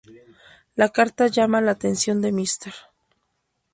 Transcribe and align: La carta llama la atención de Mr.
La 0.73 0.89
carta 0.89 1.27
llama 1.27 1.61
la 1.61 1.73
atención 1.73 2.21
de 2.23 2.31
Mr. 2.31 2.73